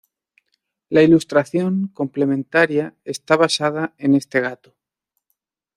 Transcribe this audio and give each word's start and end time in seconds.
La 0.89 1.03
ilustración 1.03 1.89
complementaria 1.89 2.95
está 3.05 3.35
basada 3.35 3.93
en 3.99 4.15
este 4.15 4.39
gato. 4.39 4.73